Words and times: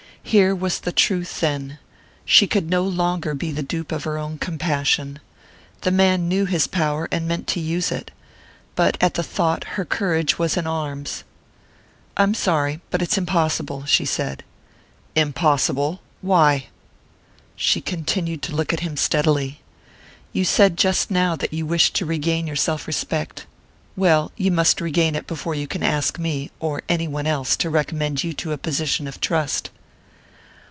Here 0.23 0.55
was 0.55 0.81
the 0.81 0.93
truth, 0.93 1.39
then: 1.41 1.79
she 2.23 2.47
could 2.47 2.69
no 2.69 2.83
longer 2.83 3.33
be 3.33 3.51
the 3.51 3.63
dupe 3.63 3.91
of 3.91 4.05
her 4.05 4.17
own 4.19 4.37
compassion. 4.37 5.19
The 5.81 5.91
man 5.91 6.29
knew 6.29 6.45
his 6.45 6.67
power 6.67 7.09
and 7.11 7.27
meant 7.27 7.47
to 7.47 7.59
use 7.59 7.91
it. 7.91 8.11
But 8.75 8.97
at 9.01 9.15
the 9.15 9.23
thought 9.23 9.63
her 9.75 9.83
courage 9.83 10.39
was 10.39 10.55
in 10.55 10.65
arms. 10.67 11.25
"I'm 12.15 12.33
sorry 12.33 12.79
but 12.91 13.01
it's 13.01 13.17
impossible," 13.17 13.83
she 13.85 14.05
said. 14.05 14.43
"Impossible 15.15 16.01
why?" 16.21 16.67
She 17.57 17.81
continued 17.81 18.41
to 18.43 18.55
look 18.55 18.71
at 18.71 18.81
him 18.81 18.95
steadily. 18.95 19.59
"You 20.31 20.45
said 20.45 20.77
just 20.77 21.09
now 21.11 21.35
that 21.35 21.51
you 21.51 21.65
wished 21.65 21.93
to 21.95 22.05
regain 22.05 22.47
your 22.47 22.55
self 22.55 22.87
respect. 22.87 23.47
Well, 23.97 24.31
you 24.37 24.51
must 24.51 24.79
regain 24.79 25.15
it 25.15 25.27
before 25.27 25.55
you 25.55 25.67
can 25.67 25.83
ask 25.83 26.19
me 26.19 26.51
or 26.61 26.83
any 26.87 27.07
one 27.07 27.27
else 27.27 27.57
to 27.57 27.69
recommend 27.71 28.23
you 28.23 28.31
to 28.33 28.53
a 28.53 28.57
position 28.59 29.07
of 29.07 29.19
trust." 29.19 29.71